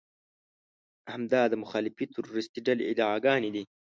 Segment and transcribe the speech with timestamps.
[1.13, 3.63] همدا د مخالفې تروريستي ډلې ادعاګانې دي.